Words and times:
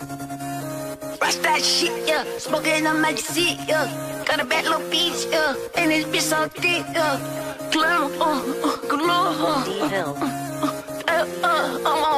Rush 0.00 1.36
that 1.36 1.62
shit, 1.62 2.06
yeah. 2.06 2.22
Smoking 2.38 2.86
on 2.86 3.00
my 3.00 3.14
seat, 3.14 3.58
yeah. 3.66 4.24
Got 4.26 4.40
a 4.40 4.44
bad 4.44 4.64
little 4.64 4.80
bitch, 4.90 5.30
yeah. 5.32 5.54
And 5.74 5.90
this 5.90 6.04
bitch 6.04 6.20
so 6.20 6.48
thick, 6.48 6.84
yeah. 6.92 7.18
Glow, 7.72 8.10
uh, 8.20 8.76
glow, 8.88 9.32
uh, 9.40 9.64
uh, 9.80 9.96
uh, 9.96 10.20
uh, 10.20 10.26
uh, 10.26 11.06
uh, 11.08 11.24
uh, 11.48 11.80
uh, 11.84 12.12
uh, 12.12 12.15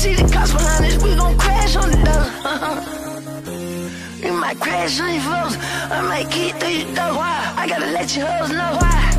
see 0.00 0.14
the 0.14 0.22
cops 0.32 0.52
behind 0.54 0.86
us, 0.86 1.02
we 1.02 1.14
gon' 1.14 1.36
crash 1.36 1.76
on 1.76 1.90
the 1.90 1.96
door. 2.08 2.26
Uh. 2.42 3.86
You 4.22 4.32
might 4.32 4.58
crash 4.58 4.98
on 5.00 5.12
your 5.12 5.22
folks. 5.22 5.56
I 5.90 6.00
might 6.02 6.30
keep 6.30 6.54
through 6.56 6.70
your 6.70 6.94
door. 6.94 7.12
Why? 7.20 7.54
I 7.56 7.68
gotta 7.68 7.86
let 7.86 8.16
your 8.16 8.26
hoes 8.26 8.50
know 8.50 8.76
why. 8.80 9.09